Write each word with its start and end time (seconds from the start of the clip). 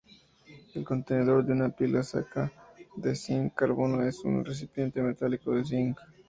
El 0.73 0.83
contenedor 0.83 1.45
de 1.45 1.53
una 1.53 1.69
pila 1.69 2.01
seca 2.01 2.51
de 2.95 3.13
zinc-carbono 3.13 4.01
es 4.01 4.21
un 4.23 4.43
recipiente 4.43 4.99
metálico 4.99 5.51
de 5.53 5.63
zinc. 5.63 5.99